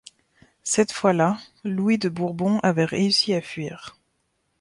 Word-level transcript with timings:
Cette 0.63 0.91
fois-là, 0.93 1.37
Louis 1.63 1.99
de 1.99 2.09
Bourbon 2.09 2.57
avait 2.63 2.85
réussi 2.85 3.35
à 3.35 3.41
fuir. 3.43 3.99